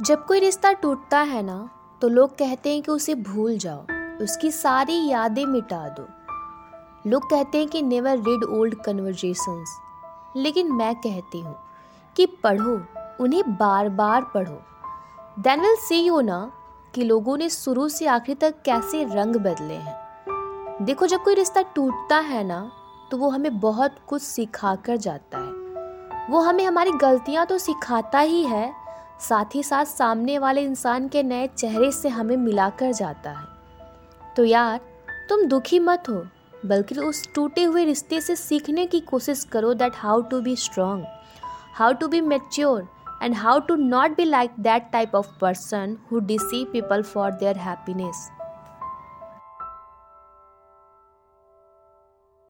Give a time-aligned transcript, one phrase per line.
[0.00, 1.68] जब कोई रिश्ता टूटता है ना
[2.02, 3.80] तो लोग कहते हैं कि उसे भूल जाओ,
[4.22, 6.06] उसकी सारी यादें मिटा दो।
[7.10, 9.76] लोग कहते हैं कि नेवर रीड ओल्ड कन्वर्जेशंस
[10.36, 11.54] लेकिन मैं कहती हूँ
[12.16, 12.80] कि पढ़ो,
[13.20, 14.60] उन्हें बार बार पढ़ो।
[15.38, 16.52] देन विल सी यू ना,
[16.94, 21.62] कि लोगों ने शुरू से आखिर तक कैसे रंग बदले हैं। देखो, जब कोई रिश्ता
[21.74, 22.70] टूटता है ना
[23.10, 28.18] तो वो हमें बहुत कुछ सिखा कर जाता है। वो हमें हमारी गलतियाँ तो सिखाता
[28.18, 28.79] ही है
[29.20, 33.46] साथ ही साथ सामने वाले इंसान के नए चेहरे से हमें मिलाकर जाता है।
[34.36, 34.80] तो यार,
[35.28, 36.22] तुम दुखी मत हो,
[36.66, 41.04] बल्कि उस टूटे हुए रिश्ते से सीखने की कोशिश करो that how to be strong
[41.74, 42.88] how to be mature
[43.22, 47.56] and how to not be like that type of person who deceive people for their
[47.56, 48.28] happiness